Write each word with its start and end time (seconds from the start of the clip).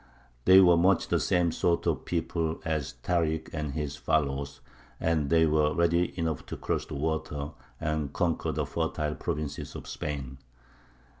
They 0.45 0.59
were 0.59 0.77
much 0.77 1.09
the 1.09 1.19
same 1.19 1.51
sort 1.51 1.85
of 1.85 2.05
people 2.05 2.59
as 2.65 2.95
Tārik 3.03 3.53
and 3.53 3.73
his 3.73 3.97
followers, 3.97 4.59
and 4.99 5.29
they 5.29 5.45
were 5.45 5.75
ready 5.75 6.17
enough 6.17 6.43
to 6.47 6.57
cross 6.57 6.87
the 6.87 6.95
water 6.95 7.51
and 7.79 8.11
conquer 8.11 8.51
the 8.51 8.65
fertile 8.65 9.13
provinces 9.13 9.75
of 9.75 9.87
Spain. 9.87 10.39